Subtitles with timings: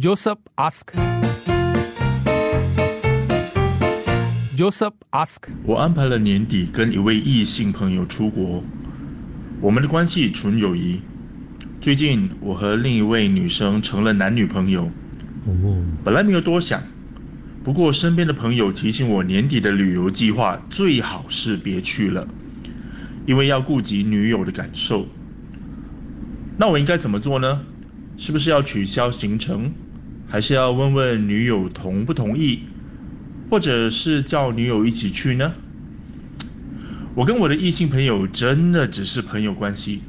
[0.00, 0.86] Joseph ask.
[4.56, 5.50] Joseph ask.
[5.64, 8.64] 我安排了年底跟一位异性朋友出国，
[9.60, 11.02] 我们的关系纯友谊。
[11.78, 14.90] 最近我和另一位女生成了男女朋友，
[16.02, 16.82] 本来没有多想，
[17.62, 22.26] 不过身边的朋友提醒我，年底的旅游计划最好是别去了，
[23.26, 25.06] 因为要顾及女友的感受。
[26.56, 27.60] 那我应该怎么做呢？
[28.22, 29.68] 是不是要取消行程，
[30.28, 32.60] 还是要问问女友同不同意，
[33.50, 35.52] 或者是叫女友一起去呢？
[37.16, 40.02] 我跟我的异性朋友真的只是朋友关系，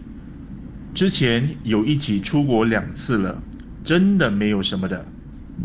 [0.93, 3.35] 之前有一起出国两次了，
[3.83, 5.03] 真的没有什么的。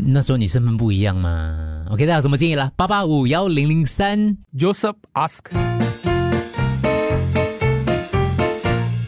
[0.07, 1.85] 那时候你身份不一样嘛。
[1.91, 2.71] OK，大家有什么建议啦？
[2.75, 4.35] 八八五幺零零三。
[4.57, 5.78] Joseph ask.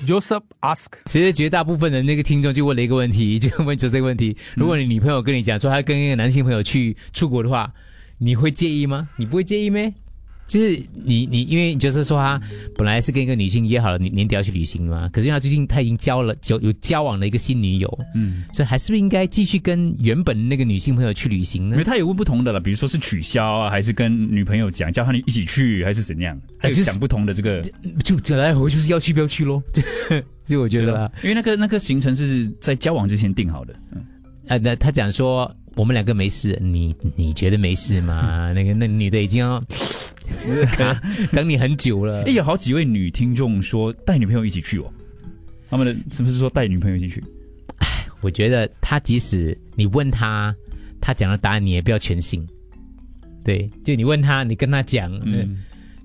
[0.05, 0.87] Joseph ask.
[1.05, 7.73] 其实绝大部分的那个听众就问了一个问题，就问就这个问题：如果你女朋友跟你讲说她跟一个男性朋友去出国的话，
[8.17, 9.09] 你会介意吗？
[9.17, 9.93] 你不会介意咩？
[10.51, 12.37] 就是你你，因为就是说他
[12.75, 21.85] 本来是跟一个女性约好了年年底要去旅行嘛，可是因为他最近他已经交了交有交往了一个新女友，嗯，所以还是不是应该继续跟原本那个女性朋友去旅行呢因为？
[21.85, 26.37] 他有问不同的了，比如说是取消啊，还是跟女朋友讲叫他一起去，还是怎样？
[26.57, 27.61] 还是想不同的这个，
[28.03, 29.63] 就就来回就是要去不要去咯，
[30.45, 33.73] 就我觉得啦，因为那个那个行程是在交往之前定好的。
[33.93, 34.03] 嗯，
[34.49, 38.51] 啊，那他讲说我们两个没事，你你觉得没事吗？
[38.51, 39.63] 那个那女的已经要
[41.31, 42.31] 等你很久了哎，。
[42.31, 44.91] 有好几位女听众说带女朋友一起去哦，
[45.69, 47.23] 他们的是不是说带女朋友一起去？
[48.21, 50.55] 我觉得他即使你问他，
[50.99, 52.47] 他讲的答案你也不要全信。
[53.43, 55.57] 对，就你问他，你跟他讲，嗯嗯，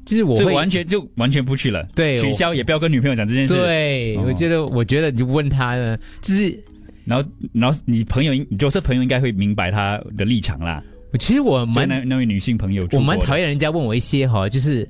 [0.07, 6.59] 就就是我会完全就完全不去了，对取消也不要跟女朋友讲这件事。，对，哦我觉得，我觉得你就问他呢，就是
[7.05, 10.83] 然后然后你朋友，你就是朋友应该会明白他的立场啦。
[11.13, 14.89] 我其实我蛮那那位女性朋友我蛮讨厌人家问我一些哈，就是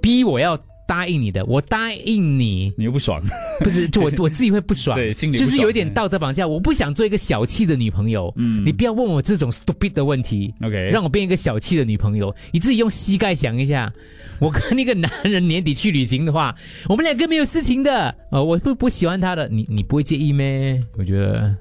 [0.00, 3.22] 逼我要答应你的，我答应你，你又不爽，
[3.60, 6.46] 不是 就我我自己会不爽，对心里就是有一点道德绑架。
[6.46, 10.52] 我不想做一个小气的女朋友，嗯你不要问我这种 stupid 的问题。
[10.62, 13.92] OK，让我变一个小气的女朋友，你自己用膝盖想一下，
[14.38, 16.54] 我跟那个男人年底去旅行的话，
[16.88, 20.80] 我们两个没有事情的，呃，我不不喜欢他的，你你不会介意咩？
[20.98, 21.56] 我觉得，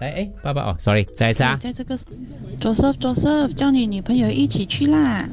[0.00, 1.96] 来，哎，爸爸哦，sorry，再一次啊，在这个
[2.60, 5.28] Joseph Joseph 叫你女朋友一起去啦，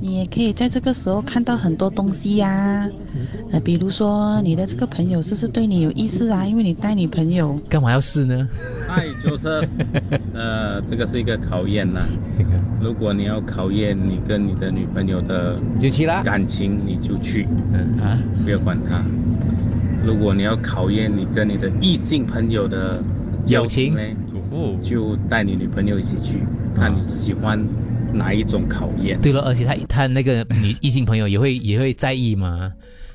[0.00, 2.88] 你也可以在这个时候看到很多东西呀、
[3.50, 6.46] 呃，比如说你的这个朋友是不是对你有意思啊？
[6.46, 8.48] 因为你带女朋友，干嘛要试呢？
[8.86, 9.66] 嗨， Joseph，
[10.32, 12.00] 呃，这个是一个考验啦。
[12.80, 19.02] 如果你要考验你跟你的女朋友的你就去啦，感情，你就去，嗯啊，不要管他。
[20.06, 23.02] 如果你要考验你跟你的异性朋友的交
[23.48, 24.02] 友情呢，
[24.82, 26.38] 就带你女朋友一起去，
[26.74, 27.62] 看你喜欢
[28.12, 29.20] 哪一种考验。
[29.20, 32.72] 对了，而且他他那个女异性朋友也会 也会在意嘛，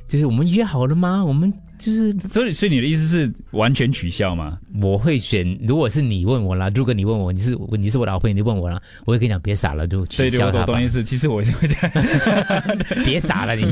[0.07, 1.23] 就是我们约好了吗？
[1.23, 4.57] 我们就是所以所以你的意思是完全取消吗？
[4.81, 11.03] 我会选，如果是你问我啦，如果你问我，你是你是我的好朋友，你问我啦，我会跟你讲，别傻了，就取对对，消他吧我懂懂意，思。
[11.03, 13.65] 其实我也是会这样， 别傻了，你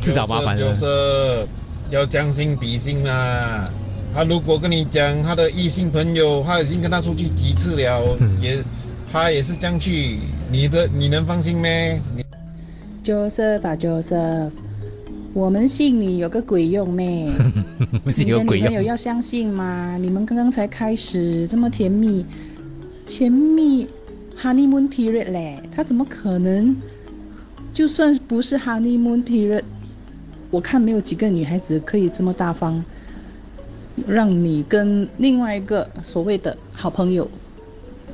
[0.00, 0.60] 自找麻烦了。
[0.60, 1.46] 就是
[1.90, 3.64] 要将心比心啊。
[4.14, 8.62] 他如果跟你讲他的异性朋友，他已经跟他出去几次了，也
[9.10, 10.18] 他也是这样去，
[10.50, 12.00] 你的你能放心咩？
[12.14, 12.22] 你
[13.04, 14.50] Joseph 啊 Joseph，
[15.32, 17.30] 我们信你有个鬼用咩？
[18.10, 22.24] 是你的有鬼女朋友用，要相信吗，你们刚刚才开始这么甜蜜，
[23.06, 23.88] 甜蜜
[24.40, 26.76] honeymoon period 嘞，他怎么可能？
[27.72, 29.62] 就算不是 honeymoon period，
[30.50, 32.84] 我看没有几个女孩子可以这么大方，
[34.06, 37.30] 让你跟另外一个所谓的好朋友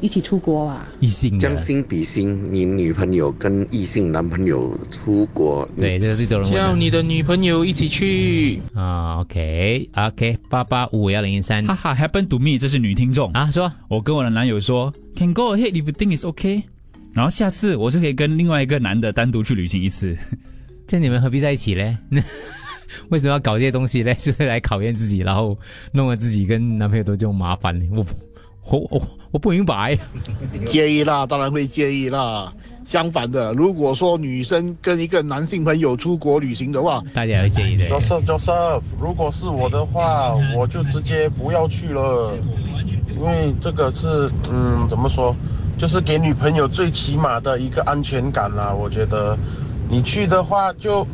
[0.00, 0.88] 一起出国啊。
[1.00, 8.60] 异性的将，心比心，你女朋友跟异性男朋友出国，你对，这个最多人叫你的女朋友一起去。
[8.74, 9.20] 的啊。
[9.20, 13.32] OK OK，八八五幺零一三哈哈，happen to me，这是女听众。
[13.32, 16.62] 啊，说我跟我的男友说，can go ahead if you think it's okay。
[17.12, 20.16] 然后下次我就可以跟另外一个男的单独去旅行一次。
[20.86, 21.96] 这你们何必在一起嘞？
[23.10, 24.14] 为什么要搞这些东西嘞？
[24.18, 25.56] 就是来考验自己，然后
[25.92, 27.88] 弄得自己跟男朋友都这种麻烦嘞。
[27.92, 28.04] 我
[28.70, 29.98] 我我我不明白。
[30.66, 32.52] 介意啦，当然会介意啦。
[32.84, 37.86] 相反的，如果说女生跟一个男性朋友出国旅行的话，大家也会介意的。
[37.88, 42.34] Joseph Joseph，如果是我的话，我就直接不要去了，
[43.14, 45.36] 因为这个是嗯怎么说，
[45.76, 48.72] 就是给女朋友最起码的一个安全感啦。
[48.72, 49.36] 我觉得
[49.90, 51.06] 你去的话就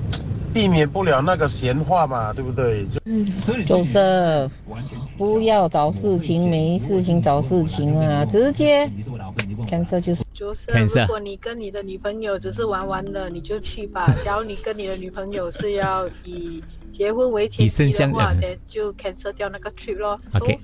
[0.55, 2.87] 避免不了那个闲话嘛，对不对？
[3.45, 4.49] 就就是
[5.19, 8.89] 不要找事情，没事情找事情啊，直接
[9.69, 10.23] cancel 就是。
[10.33, 10.67] 就是，
[11.01, 14.13] 如果你跟你的女朋友只是玩玩的，你就去吧。
[14.25, 16.63] 假如你跟你的女朋友是要以
[16.93, 20.19] 结婚为前提的话，嗯那就 cancel 掉那个 trip 咯。
[20.35, 20.59] OK。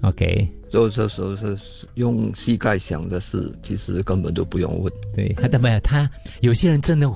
[0.00, 1.56] OK，就这时候是
[1.94, 4.92] 用膝盖想的事，其实根本就不用问。
[5.14, 6.10] 对他，没有他，
[6.40, 7.08] 有些人真的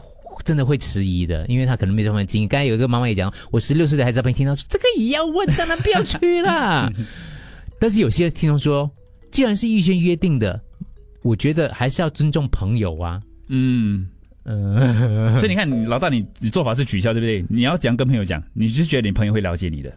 [0.44, 2.48] 真的会迟疑的，因为他可能没这方面经验。
[2.48, 6.92] 刚才有一个妈妈也讲，我十六岁的孩子在旁边听到说这个也要问，当然不要去啦。
[7.80, 8.90] 但是有些听众说，
[9.30, 10.60] 既然是预先约定的，
[11.22, 13.20] 我觉得还是要尊重朋友啊。
[13.48, 14.06] 嗯，
[14.44, 17.44] 嗯， 所以你看，老大你你做法是取消，对不对？
[17.48, 18.42] 你要怎样跟朋友讲？
[18.52, 19.92] 你就觉得你朋友会了解你的，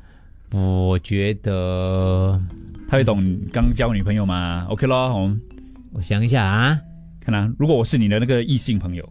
[0.51, 2.41] 我觉得
[2.87, 5.41] 他会懂刚交女朋友吗？OK 咯，我们
[5.93, 6.79] 我想一下啊，
[7.21, 9.07] 看啊，如果我是你的那个异性朋友，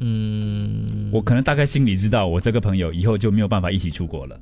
[0.00, 4.38] 嗯，我可能大概心里知道，我这个朋友以后就没有办法一起出国了。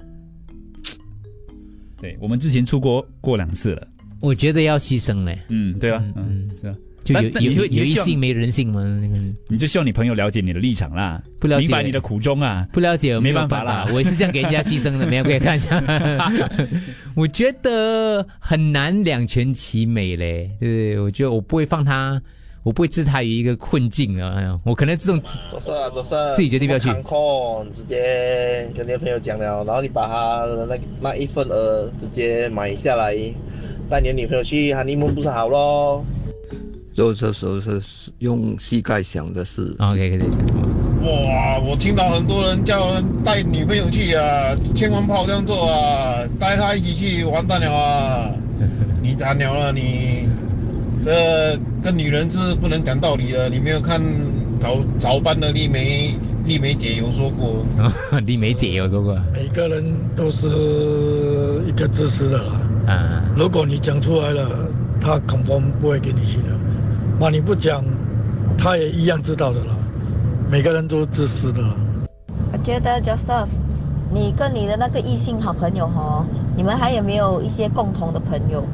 [1.98, 3.88] 对我们之前出国过两次了，
[4.20, 5.38] 我觉得要牺牲嘞。
[5.48, 8.82] 嗯，对啊，嗯，是啊，就有有有一性没人性嘛？
[9.00, 9.16] 那个
[9.48, 15.82] 你就希望你朋友了解你的立场啦，不了解明白你的苦衷啊，不了解没有办法啦，我也是这样给人家牺牲的，没有给看一下。
[17.16, 21.00] 我觉得很难两全其美嘞，对不对？
[21.00, 22.20] 我觉得我不会放他，
[22.66, 24.34] 我不会置他于一个困境啊。
[24.36, 33.14] 哎呀，我可能这种做事啊，做事，自己决定不要去扛控，直接跟你的朋友讲了，然后你把他的那那一份额直接买下来，
[33.88, 36.04] 带你的女朋友去 honeymoon 不是好咯？
[36.92, 37.80] 就这时候是
[38.18, 39.72] 用膝盖想的事。
[39.78, 40.40] OK，可以讲。
[41.04, 48.32] 哇，我听到很多人叫人带女朋友去啊，千万不好这样做啊，带她一起去完蛋了啊！
[49.00, 50.25] 你 惨了了你，
[51.06, 53.48] 这跟女人是不能讲道理的。
[53.48, 54.02] 你没有看
[54.60, 57.64] 早早班的丽梅丽梅姐有说过，
[58.26, 59.84] 丽梅姐有说过，每个人
[60.16, 62.52] 都是一个自私的啦。
[62.88, 64.48] 啊，如果你讲出来了，
[65.00, 66.48] 他恐慌不会给你去的。
[67.20, 67.84] 那你不讲，
[68.58, 69.76] 他也一样知道的啦。
[70.50, 71.76] 每个人都是自私的啦。
[72.52, 73.46] 我觉得 Joseph，
[74.12, 76.26] 你跟你的那个异性好朋友哈，
[76.56, 78.64] 你们还有没有一些共同的朋友？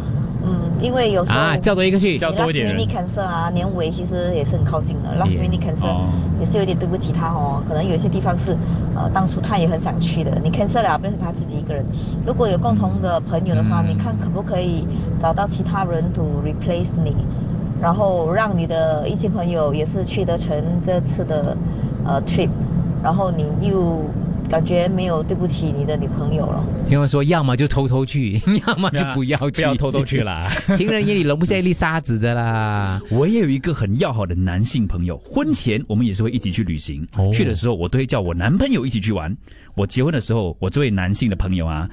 [0.44, 5.10] 嗯，因为有时候啊叫多一个去叫多一点人 Last minute cancel 啊，年尾其实也是很靠近的。
[5.16, 6.06] Last minute cancel、哦
[6.40, 8.56] 也是有点对不起他哦，可能有些地方是
[8.96, 11.84] 呃当初他也很想去的，你 cancel 了，变成他自己一个人。
[12.26, 14.84] 如果有共同的朋友的话，你看可不可以
[15.20, 17.14] 找到其他人 to replace 你？
[17.80, 21.56] 然后让你的异性朋友也是去得成这次的
[22.04, 22.48] 呃 trip，
[23.04, 24.00] 然后你又
[24.50, 26.64] 感觉没有对不起你的女朋友了。
[26.86, 33.00] 听我说，要么就偷偷去， 要么就不要去，不要偷偷去啦 情人眼里容不下一粒沙子的啦。
[33.10, 37.06] 我也有一个很要好的男性朋友，婚前我们也是会一起去旅行。
[37.32, 39.34] 去的时候，我都会叫我男朋友一起去玩。
[39.74, 41.88] 我结婚的时候，我这位男性的朋友啊，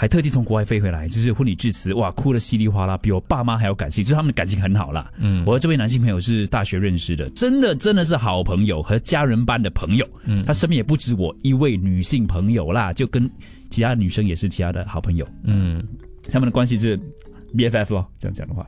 [0.00, 5.12] 还特地从国外飞回来，就是婚礼致辞，哇，哭得稀里哗啦，比我爸妈还要感性，就是他们的感情很好啦。
[5.18, 10.08] 嗯我和这位男性朋友是大学认识的，真的真的是好朋友和家人般的朋友。
[10.24, 13.30] 嗯他身边也不止我一位女性朋友啦，就跟
[13.68, 15.28] 其他女生也是其他的好朋友。
[15.42, 15.86] 嗯，
[16.30, 16.98] 他们的关系是
[17.54, 18.66] BFF 咯，这样讲的话。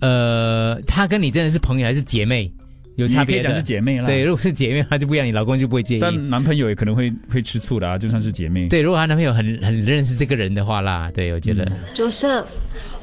[0.00, 2.52] 呃，他跟你真的是朋友还是姐妹？
[2.96, 6.00] 有差别可以讲是姐妹啦对，如果是姐妹，她就不一样，你老公就不会介意。
[6.00, 8.68] 但男朋友也可能会会吃醋的啊，就算是姐妹。
[8.68, 11.70] 对，如果她男朋友很很认识这个人的话啦，对我觉得。
[11.94, 12.44] Joseph，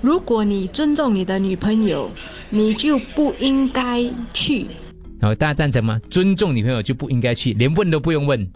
[0.01, 2.09] 如果你尊重你的女朋友，
[2.49, 4.65] 你就不应该去。
[5.19, 6.01] 然后大家赞成吗？
[6.09, 8.49] 尊重女朋友就不应该去，连问都不用问。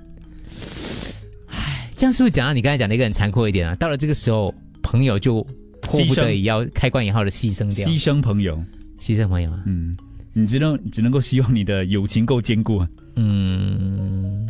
[1.48, 3.76] 唉，这样是不是讲到你刚才讲的一个很残酷一点啊？
[3.76, 4.52] 到了这个时候，
[4.82, 5.46] 朋友就
[5.82, 8.58] 迫不得已要开关引号的牺牲掉，牺牲朋友，
[9.00, 9.62] 牺牲朋友啊。
[9.68, 9.96] 嗯，
[10.38, 12.90] 你只能只能够希望你的友情够坚固啊。
[13.16, 14.46] 嗯，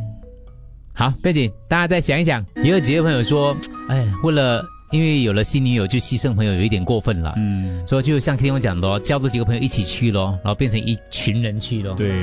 [0.91, 2.43] 好，背景，大家再想一想。
[2.55, 3.55] 也有几位朋友说，
[3.87, 4.65] 哎，为了
[4.95, 7.33] 因为有了新女友就牺牲朋友，有一点过分了。
[7.35, 11.93] 嗯，所以就像听我讲的哦，叫多几个朋友一起去咯，然后变成一群人去咯。
[11.95, 12.13] 对，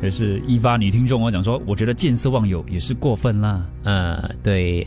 [0.00, 3.66] 也是一发女听众我讲说，我觉得见色忘友也是过分啦。
[3.82, 4.86] 呃，对。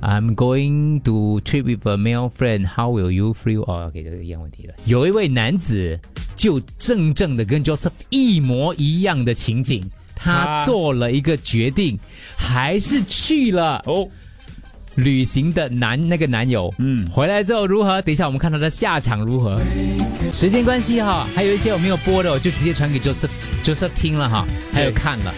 [0.00, 2.66] I'm going to trip with a male friend.
[2.66, 3.62] How will you feel?
[3.70, 4.74] 哦，OK，这个一样问题了。
[4.84, 5.96] 有一位男子
[6.34, 11.96] 就正正的跟 Joseph 一模一样的情景，他啊做了一个决定，
[12.36, 14.08] 还是去了哦。
[14.96, 18.00] 旅行的男那个男友，嗯，回来之后如何？
[18.02, 19.60] 等一下我们看他的下场如何。
[20.32, 23.30] 时间关系哈，还有一些我没有播的，我就直接传给 Joseph
[23.62, 25.34] Joseph 听了哈，还有看了。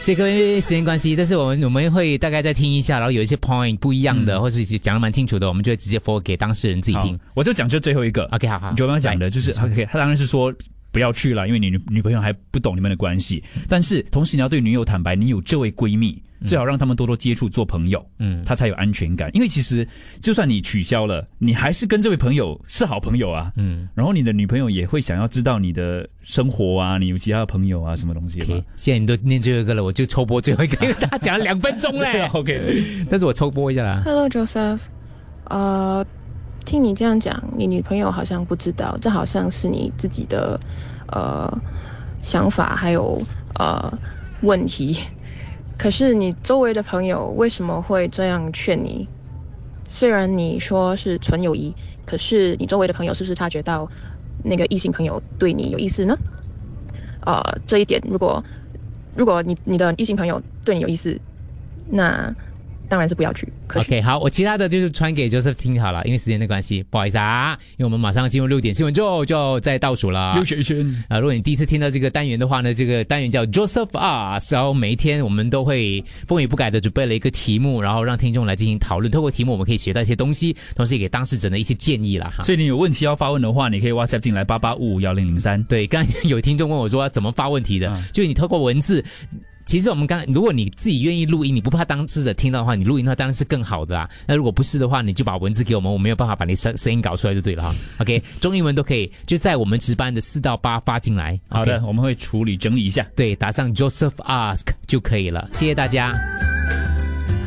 [0.00, 7.18] 谢谢各位，时间关系，但是我们我们会大概再听一下，然后有一些 point 不一样的，嗯或是讲的蛮清楚的，我们就会直接 forward 给当事人自己听。
[7.34, 8.24] 我就讲这最后一个。
[8.32, 8.70] OK，好好。
[8.70, 10.50] 你就刚刚讲的就是 OK，他当然是说
[10.92, 13.42] 不要去了，因为你女女朋友还不懂你们的关系。
[13.68, 19.30] 但是同时你要对女友坦白，你有这位闺蜜，最好让他们多多接触，做朋友，嗯，她才有安全感。
[19.32, 19.86] 因为其实
[20.20, 23.88] 就算你取消了，你还是跟这位朋友是好朋友啊，嗯。
[23.94, 28.54] 然后你的女朋友也会想要知道你的生活啊，你有其他的朋友啊，什么东西吧。
[28.76, 32.26] 既然你都念最后一个了，我就抽播最后一个，因为大家讲了两分钟嘞。
[32.34, 34.02] OK，但是我抽播一下啦。
[34.04, 34.80] Hello Joseph，
[35.44, 36.04] 呃，
[36.64, 40.58] 听你这样讲，你女朋友好像不知道，这好像是你自己的
[41.08, 41.50] 呃
[42.22, 43.20] 想法还有
[43.54, 43.92] 呃
[44.42, 44.98] 问题。
[45.76, 49.08] 可是你周围的朋友为什么会这样劝你？
[49.86, 51.74] 虽然你说是纯友谊，
[52.04, 53.90] 可是你周围的朋友是不是察觉到
[54.44, 56.16] 那个异性朋友对你有意思呢？
[57.22, 58.44] 呃，这一点，如果
[59.14, 61.18] 如果你你的异性朋友对你有意思，
[61.90, 62.34] 那
[62.90, 63.48] 当然是不要去。
[63.74, 70.20] OK，好，我其他的就是传给 Joseph 听好了，因为时间的关系，不好意思啊，因为我们马上进入六点新闻之后就要再倒数了。
[70.20, 71.18] 啊！
[71.20, 79.08] 如果你第一次听到这个单元的话呢，这个单元叫 Joseph 啊，然后每一天我们都会风雨不改的准备了一个题目，然后让听众来进行讨论。
[79.08, 82.32] 透过题目，我们可以学到一些东西，同时也给当事者的一些建议啦。
[82.36, 82.42] 哈。
[82.42, 85.62] 所以你有问题要发问的话，你可以 WhatsApp 进来八八五五幺零零三。
[85.64, 89.04] 对，刚才有听众问我说怎么发问题的，嗯就你透过文字。
[89.70, 94.10] 其实我们刚，如果你自己愿意录音，你不怕当事者听到的话，你录音的话当然是更好的啦。
[94.26, 97.72] 那如果不是的话，你就把文字给我们，我没有办法把你声声音搞出来就对了哈。
[98.02, 101.38] OK，中英文都可以，就在我们值班的四到八发进来。
[101.48, 103.06] 好的我们会处理整理一下。
[103.14, 105.48] 对，打上 Joseph Ask 就可以了。
[105.52, 106.18] 谢谢大家。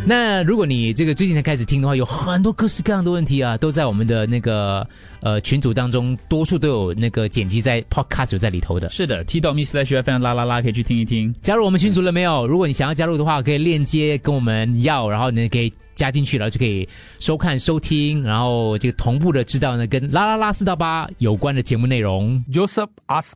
[0.05, 4.86] 那如果你这个最近才开始听的话，有很多各式各样的问题啊，都在我们的那个
[5.22, 8.89] 呃群组当中，多数都有那个剪辑在 Podcast 有在里头的。
[8.89, 11.33] 是的，T 到 Miss Slash FM 啦啦啦，可以去听一听。
[11.41, 12.45] 加入我们群组了没有？
[12.45, 16.86] 如果你想要加入的话，可以链接跟我们要，然后呢可以加进去，然后就可以
[17.19, 22.43] 收看、收听，然后这个同步的知道呢跟啦啦啦四到八有关的节目内容。
[22.51, 23.36] Joseph ask.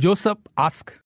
[0.00, 0.86] Joseph ask.